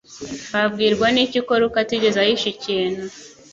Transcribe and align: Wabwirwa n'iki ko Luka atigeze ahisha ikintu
Wabwirwa 0.53 1.07
n'iki 1.11 1.39
ko 1.47 1.53
Luka 1.61 1.77
atigeze 1.83 2.17
ahisha 2.21 2.47
ikintu 2.55 3.03